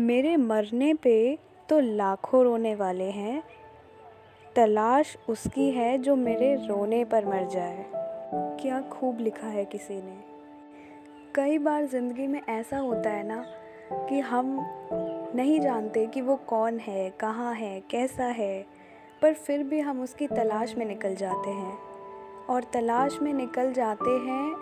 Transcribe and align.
मेरे 0.00 0.36
मरने 0.36 0.94
पे 0.94 1.38
तो 1.68 1.80
लाखों 1.80 2.44
रोने 2.44 2.74
वाले 2.74 3.04
हैं। 3.04 3.42
तलाश 4.56 5.18
उसकी 5.28 5.70
है 5.70 5.98
जो 5.98 6.16
मेरे 6.16 6.54
रोने 6.54 7.04
पर 7.04 7.24
मर 7.24 7.46
जाए। 7.46 7.84
क्या 8.34 8.80
खूब 8.80 9.20
लिखा 9.20 9.46
है 9.46 9.64
किसी 9.64 9.94
ने। 9.94 10.16
कई 11.34 11.58
बार 11.58 11.86
ज़िंदगी 11.86 12.26
में 12.26 12.42
ऐसा 12.48 12.78
होता 12.78 13.10
है 13.10 13.26
ना 13.26 13.44
कि 13.92 14.20
हम 14.20 14.66
नहीं 15.34 15.60
जानते 15.60 16.06
कि 16.06 16.20
वो 16.20 16.36
कौन 16.36 16.78
है, 16.78 17.10
कहाँ 17.10 17.54
है, 17.54 17.80
कैसा 17.80 18.24
है, 18.24 18.66
पर 19.22 19.34
फिर 19.34 19.62
भी 19.62 19.80
हम 19.80 20.02
उसकी 20.02 20.26
तलाश 20.26 20.76
में 20.76 20.86
निकल 20.86 21.14
जाते 21.14 21.50
हैं। 21.50 21.78
और 22.50 22.64
तलाश 22.64 23.18
में 23.22 23.34
निकल 23.34 23.72
जाते 23.72 24.10
हैं 24.10 24.54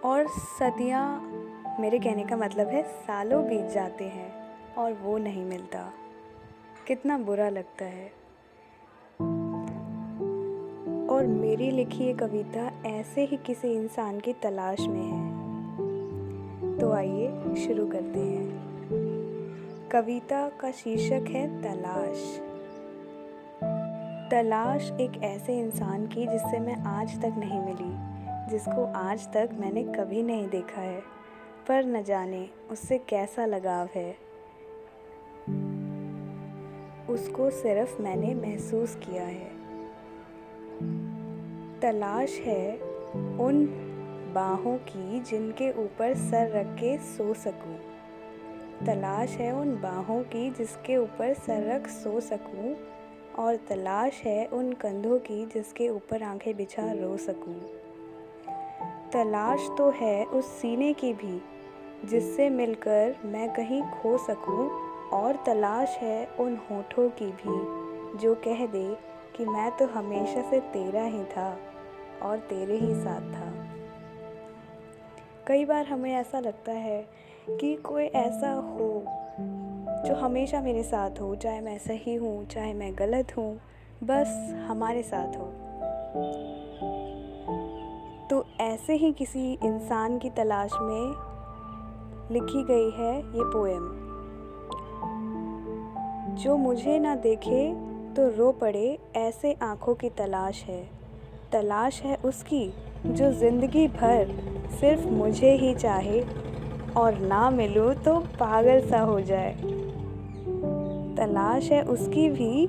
और 0.00 0.26
सदियाँ, 0.28 1.20
मेरे 1.80 1.98
कहने 1.98 2.24
का 2.24 2.36
मतलब 2.36 2.68
है 2.68 2.82
सालों 2.82 3.44
बीत 3.44 3.66
जाते 3.66 4.04
हैं। 4.04 4.45
और 4.78 4.92
वो 4.92 5.18
नहीं 5.18 5.44
मिलता। 5.44 5.92
कितना 6.86 7.18
बुरा 7.18 7.48
लगता 7.48 7.84
है। 7.84 8.26
और 11.08 11.26
मेरी 11.26 11.70
लिखी 11.70 12.04
ये 12.04 12.14
कविता 12.14 12.82
ऐसे 12.86 13.24
ही 13.24 13.36
किसी 13.36 13.68
इंसान 13.68 14.20
की 14.20 14.32
तलाश 14.32 14.80
में 14.80 15.02
है। 15.02 15.36
तो 16.78 16.92
आइए 16.92 17.54
शुरू 17.54 17.86
करते 17.86 18.20
हैं। 18.20 18.56
कविता 19.88 20.48
का 20.48 20.70
शीर्षक 20.70 21.28
है 21.28 21.62
तलाश। 21.62 22.40
तलाश 24.30 24.90
एक 24.90 25.22
ऐसे 25.22 25.58
इंसान 25.58 26.06
की 26.06 26.26
जिससे 26.26 26.58
मैं 26.58 26.76
आज 26.76 27.18
तक 27.18 27.34
नहीं 27.38 27.60
मिली, 27.60 28.16
जिसको 28.50 28.92
आज 28.92 29.32
तक 29.32 29.50
मैंने 29.52 29.82
कभी 29.84 30.22
नहीं 30.22 30.48
देखा 30.48 30.80
है। 30.80 31.00
पर 31.68 31.84
न 31.84 32.02
जाने 32.02 32.50
उससे 32.70 32.98
कैसा 32.98 33.46
लगाव 33.46 33.88
है। 33.94 34.25
उसको 37.16 37.50
सिर्फ़ 37.50 38.02
मैंने 38.02 38.34
महसूस 38.34 38.94
किया 38.94 39.22
है। 39.22 39.50
तलाश 41.80 42.38
है 42.38 42.76
उन 43.40 43.66
बाहों 44.34 44.76
की 44.78 45.20
जिनके 45.20 45.70
ऊपर 45.70 46.14
सर 46.14 46.50
रख 46.50 46.66
के 46.66 46.96
सो 46.98 47.34
सकूँ। 47.34 47.76
तलाश 48.86 49.28
है 49.30 49.52
उन 49.52 49.70
बाहों 49.80 50.22
की 50.22 50.50
जिसके 50.50 50.96
ऊपर 50.96 51.34
सर 51.34 51.66
रख 51.72 51.88
सो 51.88 52.20
सकूँ 52.20 52.74
और 53.38 53.56
तलाश 53.56 54.22
है 54.24 54.46
उन 54.46 54.72
कंधों 54.72 55.18
की 55.18 55.46
जिसके 55.46 55.88
ऊपर 55.88 56.22
आँखें 56.22 56.56
बिछा 56.56 56.92
रो 56.92 57.16
सकूँ। 57.16 57.54
तलाश 59.12 59.68
तो 59.78 59.90
है 59.90 60.24
उस 60.24 60.44
सीने 60.44 60.92
की 60.92 61.12
भी, 61.12 61.40
जिससे 62.04 62.50
मिलकर 62.50 63.16
मैं 63.24 63.54
कहीं 63.54 63.82
खो 63.82 64.18
सकूँ 64.18 64.85
और 65.12 65.36
तलाश 65.46 65.88
है 65.88 66.28
उन 66.40 66.58
होठों 66.70 67.08
की 67.08 67.26
भी, 67.26 67.56
जो 68.18 68.34
कह 68.34 68.66
दे 68.66 68.96
कि 69.36 69.44
मैं 69.44 69.76
तो 69.76 69.86
हमेशा 69.86 70.50
से 70.50 70.60
तेरा 70.60 71.02
ही 71.02 71.24
था 71.24 71.58
और 72.22 72.38
तेरे 72.38 72.76
ही 72.76 72.94
साथ 72.94 73.20
था। 73.20 73.52
कई 75.46 75.64
बार 75.64 75.86
हमें 75.86 76.14
ऐसा 76.14 76.40
लगता 76.40 76.72
है 76.72 77.08
कि 77.50 77.76
कोई 77.76 78.04
ऐसा 78.04 78.52
हो, 78.52 79.04
जो 80.06 80.14
हमेशा 80.14 80.60
मेरे 80.60 80.82
साथ 80.82 81.10
हो, 81.20 81.34
चाहे 81.34 81.60
मैं 81.60 81.78
सही 81.78 82.14
हूँ, 82.14 82.46
चाहे 82.46 82.74
मैं 82.74 82.94
गलत 82.98 83.36
हूँ, 83.36 83.60
बस 84.04 84.54
हमारे 84.68 85.02
साथ 85.02 85.36
हो। 85.38 85.52
तो 88.30 88.44
ऐसे 88.60 88.94
ही 88.94 89.12
किसी 89.12 89.52
इंसान 89.52 90.18
की 90.18 90.30
तलाश 90.30 90.70
में 90.74 91.14
लिखी 92.32 92.64
गई 92.64 92.90
है 92.90 93.18
ये 93.18 93.44
पोएम 93.44 94.05
जो 96.36 96.56
मुझे 96.56 96.98
ना 96.98 97.14
देखे 97.14 97.66
तो 98.14 98.28
रो 98.36 98.50
पड़े 98.52 98.98
ऐसे 99.16 99.52
आँखों 99.62 99.94
की 99.94 100.08
तलाश 100.08 100.62
है। 100.64 100.82
तलाश 101.52 102.00
है 102.02 102.16
उसकी 102.24 102.66
जो 103.06 103.30
ज़िंदगी 103.32 103.86
भर 103.88 104.34
सिर्फ़ 104.80 105.06
मुझे 105.06 105.52
ही 105.52 105.74
चाहे 105.74 106.20
और 106.96 107.18
ना 107.20 107.48
मिलूँ 107.50 107.94
तो 107.94 108.18
पागल 108.40 108.80
सा 108.80 109.00
हो 109.00 109.20
जाए। 109.20 109.52
तलाश 111.16 111.70
है 111.72 111.82
उसकी 111.82 112.28
भी 112.28 112.66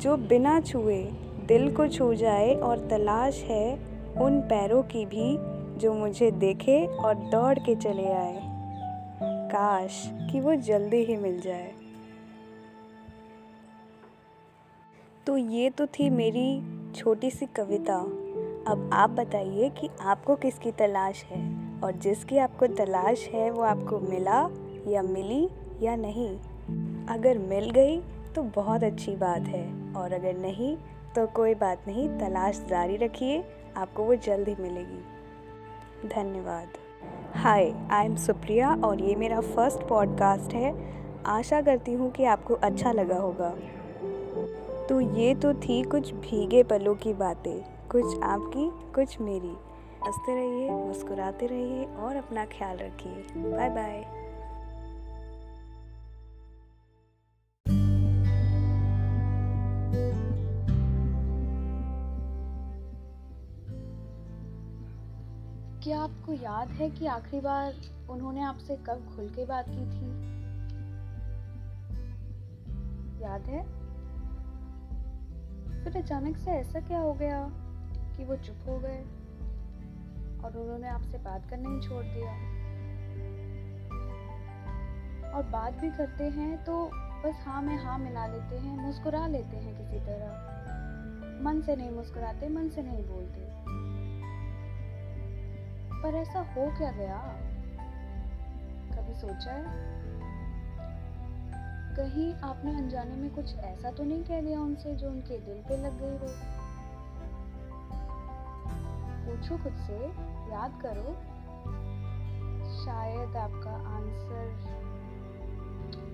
जो 0.00 0.16
बिना 0.16 0.60
छुए 0.60 1.02
दिल 1.48 1.74
को 1.74 1.88
छू 1.88 2.14
जाए 2.14 2.54
और 2.54 2.86
तलाश 2.88 3.42
है 3.42 3.78
उन 4.20 4.40
पैरों 4.40 4.82
की 4.82 5.06
भी 5.06 5.36
जो 5.78 5.94
मुझे 5.94 6.30
देखे 6.30 6.84
और 6.86 7.14
दौड़ 7.30 7.58
के 7.58 7.74
चले 7.74 8.12
आए। 8.12 8.40
काश 9.50 10.02
कि 10.30 10.40
वो 10.40 10.54
जल्दी 10.54 11.04
ही 11.04 11.16
मिल 11.16 11.40
जाए। 11.40 11.72
तो 15.26 15.36
ये 15.36 15.70
तो 15.70 15.86
थी 15.86 16.10
मेरी 16.10 16.62
छोटी 16.92 17.30
सी 17.30 17.46
कविता। 17.46 17.94
अब 18.72 18.90
आप 18.92 19.10
बताइए 19.10 19.70
कि 19.70 19.88
आपको 20.00 20.36
किसकी 20.36 20.70
तलाश 20.70 21.24
है? 21.24 21.56
और 21.80 21.92
जिसकी 21.92 22.38
आपको 22.38 22.66
तलाश 22.66 23.28
है, 23.28 23.50
वो 23.50 23.62
आपको 23.62 24.00
मिला 24.00 24.48
या 24.88 25.02
मिली 25.02 25.48
या 25.82 25.96
नहीं? 25.96 26.38
अगर 27.06 27.38
मिल 27.38 27.70
गई 27.70 28.00
तो 28.34 28.42
बहुत 28.42 28.82
अच्छी 28.82 29.16
बात 29.16 29.42
है। 29.42 29.94
और 29.94 30.12
अगर 30.12 30.36
नहीं 30.36 30.76
तो 31.16 31.26
कोई 31.26 31.54
बात 31.54 31.84
नहीं, 31.86 32.08
तलाश 32.08 32.66
जारी 32.68 32.96
रखिए, 32.96 33.44
आपको 33.76 34.04
वो 34.04 34.14
जल्द 34.14 34.48
ही 34.48 34.54
मिलेगी। 34.60 36.08
धन्यवाद। 36.08 36.68
हाय 37.34 37.88
आई 37.90 38.06
एम 38.06 38.16
सुप्रिया 38.16 38.74
और 38.74 39.02
ये 39.02 39.14
मेरा 39.14 39.40
फ़र्स्ट 39.40 39.88
पॉडकास्ट 39.88 40.54
है। 40.54 40.94
आशा 41.26 41.62
करती 41.62 41.92
हूँ 41.92 42.10
कि 42.10 42.24
आपको 42.24 42.54
अच्छा 42.54 42.92
लगा 42.92 43.18
होगा। 43.18 43.54
तो 44.88 45.00
ये 45.00 45.34
तो 45.34 45.54
थी 45.54 45.82
कुछ 45.82 46.12
भीगे 46.12 46.62
पलों 46.62 46.94
की 46.94 47.14
बातें, 47.14 47.88
कुछ 47.88 48.22
आपकी, 48.22 48.92
कुछ 48.92 49.20
मेरी। 49.20 49.56
हँसते 50.06 50.34
रहिए, 50.34 50.70
मुस्कुराते 50.70 51.46
रहिए 51.46 51.84
और 51.84 52.16
अपना 52.16 52.44
ख्याल 52.44 52.76
रखिए। 52.76 53.26
Bye 53.36 53.70
bye. 53.70 54.04
क्या 65.84 66.00
आपको 66.00 66.32
याद 66.32 66.68
है 66.68 66.90
कि 66.90 67.06
आखिरी 67.06 67.40
बार 67.40 67.74
उन्होंने 68.10 68.42
आपसे 68.42 68.76
कब 68.76 69.16
खुल 69.16 69.28
के 69.28 69.44
बात 69.44 69.66
की 69.68 69.90
थी? 69.90 70.26
याद 73.22 73.42
है? 73.42 73.85
फिर 75.86 76.02
अचानक 76.02 76.36
से 76.36 76.50
ऐसा 76.50 76.80
क्या 76.80 76.98
हो 76.98 77.14
गया 77.14 77.50
कि 78.16 78.24
वो 78.24 78.36
चुप 78.36 78.56
हो 78.68 78.78
गए 78.78 78.98
और 80.44 80.56
उन्होंने 80.56 80.88
आपसे 80.88 81.18
बात 81.18 81.50
करना 81.50 81.70
ही 81.70 81.80
छोड़ 81.80 82.04
दिया? 82.04 82.32
और 85.30 85.42
बात 85.42 85.72
भी 85.72 85.90
करते 85.90 86.24
हैं 86.24 86.64
तो 86.64 86.90
बस 86.94 87.42
हाँ 87.46 87.62
में 87.62 87.76
हाँ 87.76 87.98
मिला 87.98 88.26
लेते 88.26 88.58
हैं, 88.58 88.76
मुस्कुरा 88.86 89.26
लेते 89.26 89.56
हैं 89.56 89.76
किसी 89.78 90.00
तरह। 90.00 90.26
मन 91.42 91.62
से 91.66 91.76
नहीं 91.76 91.90
मुस्कुराते, 91.90 92.48
मन 92.48 92.68
से 92.68 92.82
नहीं 92.82 93.04
बोलते। 93.04 93.40
पर 96.02 96.14
ऐसा 96.14 96.38
हो 96.38 96.78
क्या 96.78 96.90
गया? 96.90 97.18
कभी 98.96 99.14
सोचा 99.14 99.52
है? 99.52 99.64
कहीं 101.96 102.34
आपने 102.34 102.76
अनजाने 102.76 103.14
में 103.14 103.34
कुछ 103.34 103.56
ऐसा 103.56 103.90
तो 103.90 104.04
नहीं 104.04 104.24
कह 104.24 104.40
दिया 104.40 104.60
उनसे 104.60 104.94
जो 104.94 105.10
उनके 105.10 105.38
दिल 105.38 105.62
पे 105.62 105.76
लग 105.76 105.98
गई 105.98 106.16
हो? 106.16 106.34
पूछो 109.26 109.64
खुद 109.64 109.72
से, 109.72 110.06
याद 110.52 110.82
करो। 110.82 111.12
शायद 112.84 113.36
आपका 113.36 113.70
आंसर 113.70 114.76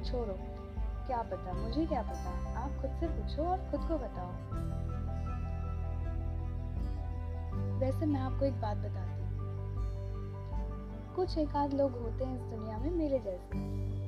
छोड़ो। 0.05 0.39
क्या 1.07 1.23
पता, 1.23 1.53
मुझे 1.53 1.87
क्या 1.87 2.03
पता? 2.03 2.59
आप 2.61 2.71
खुद 2.71 2.91
से 3.01 3.07
पूछो 3.07 3.43
और 3.43 3.59
खुद 3.59 3.81
को 3.81 3.99
बताओ। 3.99 4.33
वैसे 7.79 8.07
मैं 8.07 8.21
आपको 8.21 8.45
एक 8.45 8.61
बात 8.61 8.77
बताती 8.77 9.23
हूँ। 9.23 9.33
कुछ 11.15 11.39
एक 11.39 11.57
आध 11.57 11.75
लोग 11.75 11.93
होते 11.93 12.25
हैं 12.25 12.37
इस 12.37 12.43
दुनिया 12.43 12.79
में 12.79 12.91
मेरे 12.91 13.19
जैसे। 13.19 14.02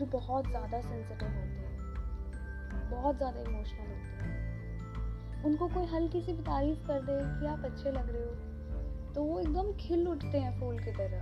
जो 0.00 0.06
बहुत 0.08 0.46
ज़्यादा 0.48 0.80
सेंसिटिव 0.80 1.28
होते 1.30 1.58
हैं, 1.58 2.90
बहुत 2.90 3.16
ज़्यादा 3.16 3.40
इमोशनल 3.40 3.88
होते 3.88 4.12
हैं। 4.18 5.42
उनको 5.44 5.68
कोई 5.68 5.86
हल्की 5.86 6.20
सी 6.20 6.32
तारीफ़ 6.44 6.86
कर 6.86 7.00
दे 7.02 7.18
कि 7.40 7.46
आप 7.46 7.64
अच्छे 7.64 7.90
लग 7.90 8.10
रहे 8.10 8.22
हो 8.22 9.12
तो 9.14 9.22
वो 9.22 9.38
एकदम 9.40 9.72
खिल 9.80 10.06
उठते 10.08 10.38
हैं 10.38 10.58
फूल 10.60 10.78
की 10.78 10.92
तरह। 10.92 11.20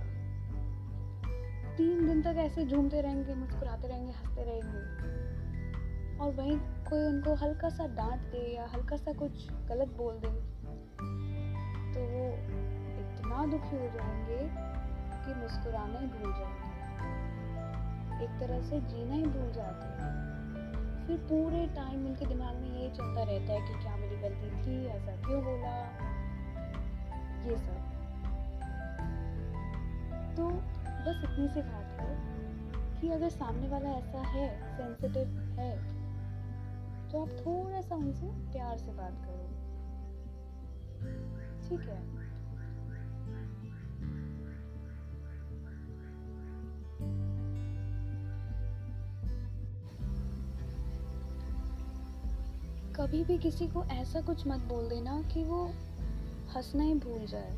तीन 1.77 2.07
दिन 2.07 2.21
तक 2.21 2.35
ऐसे 2.39 2.65
झूमते 2.65 3.01
रहेंगे, 3.01 3.33
मुस्कुराते 3.35 3.87
रहेंगे, 3.87 4.11
हँसते 4.11 4.43
रहेंगे। 4.43 4.81
और 6.17 6.31
वहीं 6.33 6.57
कोई 6.89 7.05
उनको 7.05 7.35
हल्का 7.35 7.69
सा 7.69 7.85
डांट 7.95 8.21
दे 8.31 8.43
या 8.47 8.65
हल्का 8.73 8.97
सा 8.97 9.13
कुछ 9.13 9.47
गलत 9.69 9.95
बोल 9.97 10.19
दे 10.19 10.31
तो 11.93 11.99
वो 12.07 12.25
इतना 12.99 13.45
दुखी 13.47 13.77
हो 13.77 13.87
जाएँगे 13.89 14.41
कि 15.17 15.39
मुस्कुराना 15.41 15.99
भूल 15.99 16.31
जाएँगे। 16.31 16.68
एक 18.21 18.39
तरह 18.39 18.61
से 18.61 18.79
जीना 18.81 19.13
ही 19.13 19.23
भूल 19.23 19.51
जाते 19.51 19.87
हैं। 19.87 21.07
फिर 21.07 21.17
पूरे 21.17 21.67
टाइम 21.67 22.05
उनके 22.05 22.25
दिमाग 22.25 22.55
में 22.55 22.79
यही 22.79 22.89
चलता 22.89 23.23
रहता 23.23 23.53
है 23.53 23.61
कि 23.67 23.79
क्या 23.83 23.95
मेरी 23.95 24.15
गलती 24.15 24.49
थी, 24.61 24.85
ऐसा 24.85 25.15
क्यों 25.15 25.43
बोला? 25.43 25.75
ये 27.43 27.57
सब। 27.57 27.79
तो 30.37 30.49
बस 30.99 31.21
इतनी 31.23 31.47
सी 31.47 31.61
बात 31.61 32.01
है 32.01 32.15
कि 33.01 33.09
अगर 33.09 33.29
सामने 33.29 33.67
वाला 33.67 33.89
ऐसा 33.89 34.19
है 34.19 34.77
सेंसिटिव 34.77 35.39
है 35.59 35.99
तो 37.09 37.21
आप 37.21 37.29
थोड़ा 37.29 37.81
सा 37.81 37.95
उनसे 37.95 38.27
प्यार 38.27 38.77
से 38.77 38.91
बात 38.91 39.13
करो। 39.25 39.45
ठीक 41.67 41.89
है? 41.89 42.18
कभी 53.01 53.23
भी 53.23 53.37
किसी 53.37 53.67
को 53.67 53.83
ऐसा 53.83 54.21
कुछ 54.21 54.47
मत 54.47 54.59
बोल 54.59 54.89
देना 54.89 55.21
कि 55.21 55.43
वो 55.43 55.65
हंसना 56.55 56.83
ही 56.83 56.93
भूल 56.93 57.25
जाए 57.25 57.51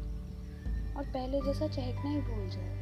और 0.98 1.04
पहले 1.04 1.42
जैसा 1.42 1.68
चहकना 1.68 2.10
ही 2.10 2.22
भूल 2.22 2.50
जाए। 2.50 2.78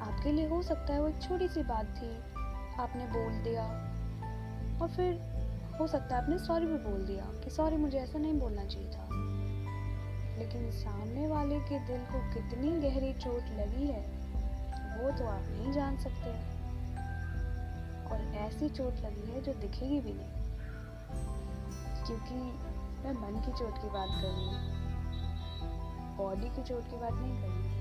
आपके 0.00 0.32
लिए 0.32 0.48
हो 0.48 0.62
सकता 0.62 0.94
है 0.94 1.02
वो 1.02 1.08
एक 1.08 1.22
छोटी 1.22 1.48
सी 1.48 1.62
बात 1.62 1.84
थी, 1.84 2.16
आपने 2.82 3.06
बोल 3.06 3.32
दिया। 3.32 3.64
और 4.82 4.88
फिर 4.88 5.14
हो 5.80 5.86
सकता 5.86 6.16
है 6.16 6.22
आपने 6.22 6.38
सॉरी 6.38 6.66
भी 6.66 6.76
बोल 6.76 7.06
दिया 7.06 7.24
कि 7.24 7.50
सॉरी 7.50 7.76
मुझे 7.76 7.98
ऐसा 7.98 8.18
नहीं 8.18 8.34
बोलना 8.34 8.64
चाहिए 8.64 8.88
था। 8.88 9.08
लेकिन 10.38 10.70
सामने 10.70 11.26
वाले 11.26 11.60
के 11.60 11.78
दिल 11.86 12.00
को 12.00 12.34
कितनी 12.34 12.90
गहरी 12.90 13.12
चोट 13.12 13.42
लगी 13.42 13.86
है, 13.86 14.06
वो 15.02 15.18
तो 15.18 15.24
आप 15.26 15.42
नहीं 15.42 15.72
जान 15.72 15.98
सकते। 15.98 16.30
और 18.08 18.34
ऐसी 18.34 18.68
चोट 18.68 18.94
लगी 18.94 19.32
है 19.32 19.42
जो 19.42 19.54
दिखेगी 19.54 20.00
भी 20.00 20.12
नहीं। 20.12 20.39
क्योंकि 22.10 22.34
मैं 23.04 23.12
मन 23.12 23.40
की 23.40 23.52
चोट 23.52 23.74
की 23.78 23.88
बात 23.88 24.08
कर 24.08 24.28
रही 24.28 24.46
हूँ। 24.46 24.80
बॉडी 26.16 26.48
की 26.48 26.62
चोट 26.62 26.90
की 26.90 26.96
बात 26.96 27.12
नहीं 27.12 27.42
कर 27.42 27.48
रही। 27.48 27.80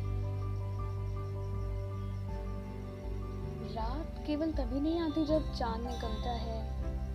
रात 3.76 4.24
केवल 4.28 4.52
तभी 4.52 4.80
नहीं 4.80 5.00
आती 5.00 5.26
जब 5.26 5.54
चाँद 5.54 5.82
निकलता 5.82 6.32
है 6.32 6.60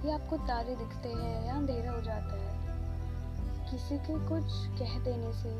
या 0.09 0.15
आपको 0.15 0.37
तारे 0.37 0.77
दिखते 0.77 1.09
हैं 1.09 1.47
या 1.47 1.55
अंधेरा 1.55 1.93
हो 1.93 2.01
जाता 2.01 2.35
है। 2.35 2.55
किसी 3.71 3.99
के 3.99 4.29
कुछ 4.29 4.45
कह 4.79 4.99
देने 4.99 5.33
से, 5.33 5.57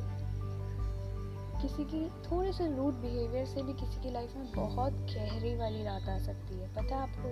किसी 1.63 1.85
की 1.85 2.09
थोड़े 2.09 2.53
से 2.53 2.77
रूड 2.77 2.95
बिहेवियर 2.95 3.47
से 3.47 3.63
भी 3.63 3.73
किसी 3.73 4.03
की 4.03 4.11
लाइफ 4.11 4.37
में 4.37 4.53
बहुत 4.53 4.93
गहरी 4.93 5.57
वाली 5.57 5.85
रात 5.85 6.09
आ 6.09 6.19
सकती 6.19 6.59
है। 6.59 6.69
पता 6.75 6.97
है 6.97 7.03
आपको? 7.03 7.29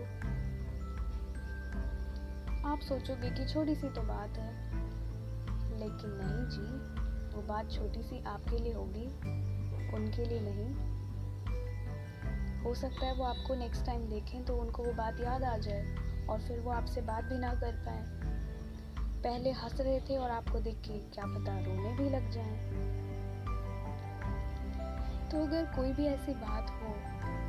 आप 2.66 2.80
सोचोगे 2.80 3.30
कि 3.30 3.44
छोटी 3.44 3.74
सी 3.74 3.88
तो 3.88 4.02
बात 4.02 4.38
है। 4.38 4.52
लेकिन 5.78 6.10
नहीं 6.14 6.48
जी, 6.48 6.66
वो 7.36 7.42
बात 7.42 7.70
छोटी 7.70 8.02
सी 8.02 8.24
आपके 8.24 8.58
लिए 8.58 8.72
होगी, 8.72 9.06
उनके 9.94 10.24
लिए 10.24 10.40
नहीं। 10.40 10.92
हो 12.62 12.74
सकता 12.74 13.06
है 13.06 13.14
वो 13.14 13.24
आपको 13.24 13.54
नेक्स्ट 13.54 13.86
टाइम 13.86 14.08
देखें 14.08 14.44
तो 14.44 14.56
उनको 14.56 14.82
वो 14.82 14.92
बात 14.92 15.20
याद 15.20 15.44
आ 15.44 15.56
जाए 15.56 15.96
और 16.30 16.40
फिर 16.40 16.60
वो 16.60 16.70
आपसे 16.70 17.00
बात 17.00 17.24
भी 17.24 17.38
ना 17.38 17.54
कर 17.54 17.72
पाए। 17.72 18.02
पहले 19.22 19.50
हंस 19.50 19.80
रहे 19.80 20.00
थे 20.00 20.16
और 20.16 20.30
आपको 20.30 20.60
देख 20.60 20.76
के 20.76 20.98
क्या 20.98 21.24
पता 21.26 21.58
रोने 21.58 21.96
भी 21.96 22.10
लग 22.10 22.30
जाए। 22.30 22.56
तो 25.30 25.42
अगर 25.42 25.64
कोई 25.76 25.92
भी 25.92 26.06
ऐसी 26.06 26.34
बात 26.34 26.70
हो 26.70 26.94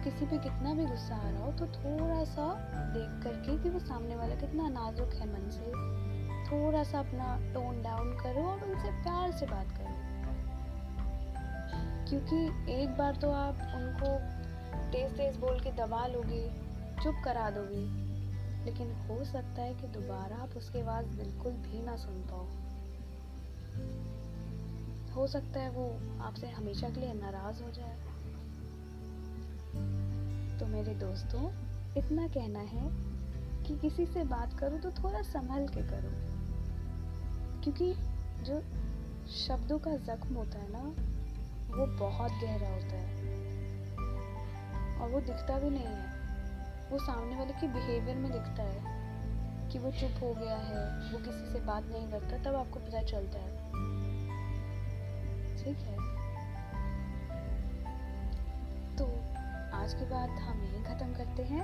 किसी 0.03 0.25
पे 0.25 0.37
कितना 0.37 0.73
भी 0.73 0.85
गुस्सा 0.85 1.15
आ 1.15 1.29
रहा 1.29 1.45
हो 1.45 1.51
तो 1.51 1.65
थोड़ा 1.67 2.23
सा 2.23 2.53
देख 2.93 3.23
करके 3.23 3.63
कि 3.63 3.69
वो 3.69 3.79
सामने 3.79 4.15
वाला 4.15 4.35
कितना 4.35 4.69
नाजुक 4.69 5.13
है 5.13 5.27
मन 5.33 5.49
से। 5.49 5.93
थोड़ा 6.43 6.83
सा 6.83 6.99
अपना 6.99 7.53
टोन 7.53 7.81
डाउन 7.81 8.17
करो 8.23 8.43
और 8.43 8.63
उनसे 8.63 8.91
प्यार 8.91 9.31
से 9.31 9.45
बात 9.45 9.67
करो। 9.67 9.93
क्योंकि 12.09 12.71
एक 12.73 12.97
बार 12.97 13.15
तो 13.15 13.31
आप 13.31 13.53
उनको 13.53 14.43
तेज 14.91 15.11
तेज 15.11 15.37
बोल 15.37 15.59
के 15.59 15.71
दबा 15.71 16.07
लोगे, 16.07 16.51
चुप 17.03 17.15
करा 17.25 17.49
दोगे। 17.49 18.03
लेकिन 18.65 18.93
हो 18.93 19.23
सकता 19.23 19.61
है 19.61 19.73
कि 19.73 19.87
दोबारा 19.87 20.35
आप 20.35 20.49
उसकी 20.57 20.81
आवाज़ 20.81 21.05
बिल्कुल 21.05 21.51
भी 21.51 21.85
ना 21.85 21.95
सुन 21.95 22.21
पाओ। 22.31 22.47
हो 25.15 25.27
सकता 25.27 25.59
है 25.59 25.69
वो 25.69 25.99
आपसे 26.23 26.47
हमेशा 26.47 26.89
के 26.89 26.99
लिए 26.99 27.13
नाराज़ 27.13 27.63
हो 27.63 27.71
जाए। 27.71 28.12
तो 30.59 30.65
मेरे 30.65 30.93
दोस्तों, 30.95 31.51
इतना 31.97 32.27
कहना 32.27 32.59
है 32.59 33.13
कि 33.63 33.79
किसी 33.79 34.05
से 34.05 34.23
बात 34.23 34.59
करो 34.59 34.77
तो 34.77 34.91
थोड़ा 34.91 35.21
संभल 35.21 35.67
के 35.67 35.81
करो। 35.81 36.33
क्योंकि 37.61 37.93
जो 38.43 38.63
शब्दों 39.31 39.79
का 39.79 39.95
जख्म 39.95 40.35
होता 40.35 40.59
है 40.59 40.71
ना, 40.71 40.83
वो 41.77 41.85
बहुत 41.85 42.31
गहरा 42.31 42.69
होता 42.69 42.95
है। 42.95 43.13
और 44.99 45.09
वो 45.09 45.19
दिखता 45.19 45.59
भी 45.59 45.69
नहीं 45.69 45.85
है। 45.85 46.13
वो 46.91 46.99
सामने 46.99 47.35
वाले 47.35 47.53
के 47.53 47.67
बिहेवियर 47.67 48.17
में 48.17 48.31
दिखता 48.31 48.63
है 48.63 49.03
कि 49.69 49.79
वो 49.79 49.91
चुप 49.91 50.23
हो 50.23 50.33
गया 50.33 50.55
है, 50.55 51.11
वो 51.11 51.17
किसी 51.17 51.53
से 51.53 51.59
बात 51.59 51.83
नहीं 51.83 52.11
करता, 52.11 52.37
तब 52.37 52.55
आपको 52.55 52.79
पता 52.79 53.01
चलता 53.03 53.39
है। 53.39 53.57
ठीक 55.57 55.77
है? 55.77 56.22
आज 59.83 59.93
की 59.93 60.05
बात 60.05 60.29
हम 60.39 60.59
यही 60.63 60.81
ख़त्म 60.83 61.13
करते 61.13 61.43
हैं। 61.43 61.63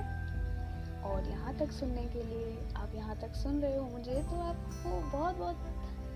और 1.10 1.28
यहाँ 1.28 1.54
तक 1.58 1.70
सुनने 1.72 2.02
के 2.06 2.22
लिए, 2.22 2.48
आप 2.76 2.94
यहाँ 2.94 3.14
तक 3.20 3.34
सुन 3.34 3.60
रहे 3.62 3.76
हो 3.76 3.84
मुझे 3.84 4.14
तो 4.22 4.40
आपको 4.40 4.90
बहुत 5.12 5.36
बहुत 5.36 5.56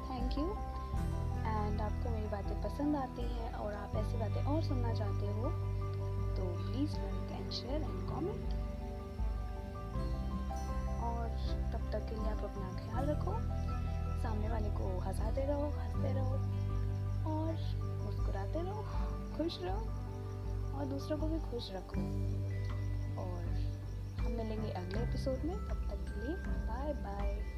थैंक 0.09 0.37
यू 0.39 0.45
एंड 0.45 1.81
आपको 1.81 2.11
मेरी 2.11 2.27
बातें 2.27 2.61
पसंद 2.63 2.97
आती 2.97 3.23
हैं 3.23 3.53
और 3.55 3.75
आप 3.75 3.97
ऐसी 3.97 4.19
बातें 4.19 4.45
और 4.45 4.63
सुनना 4.63 4.93
चाहते 4.95 5.33
हो 5.39 5.51
तो 6.37 6.51
please 6.61 6.99
like 6.99 7.33
and 7.33 7.51
share 7.53 7.83
and 7.83 8.07
comment 8.11 8.53
तब 11.73 11.91
तक 11.93 12.09
के 12.11 12.15
लिए 12.15 12.31
आप 12.31 12.45
अपना 12.45 12.71
ख्याल 12.85 13.11
रखो, 13.11 13.33
सामने 14.23 14.49
वाले 14.49 14.71
को 14.71 14.99
हंसाते 15.01 15.47
रहो, 15.47 15.67
हँसते 15.81 16.13
रहो, 16.13 16.37
और 17.33 17.53
मुस्कुराते 18.05 18.63
रहो, 18.63 18.83
खुश 19.37 19.63
रहो। 19.63 20.04
और 20.75 20.85
दूसरों 20.85 21.19
को 21.19 21.27
भी 21.27 21.39
खुश 21.39 21.73
रखो। 21.73 22.01
और 23.21 23.45
हम 24.21 24.33
मिलेंगे 24.33 24.71
अगले 24.71 25.01
एपिसोड 25.01 25.39
में। 25.45 25.57
तब 25.57 25.89
तक 25.91 26.13
के 26.13 26.27
लिए 26.27 26.37
बाय 26.37 26.93
बाय 26.93 27.54